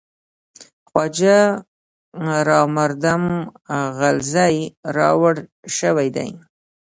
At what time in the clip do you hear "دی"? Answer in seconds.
6.15-6.29